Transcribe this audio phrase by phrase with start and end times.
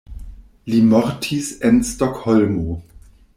[0.73, 2.81] Li mortis en Stokholmo.